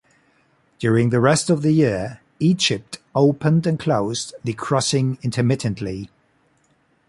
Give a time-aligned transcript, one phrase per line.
[0.79, 6.09] During the rest of the year Egypt opened and closed the crossing intermittently.